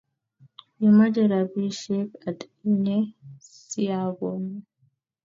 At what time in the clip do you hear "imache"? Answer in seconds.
0.85-1.21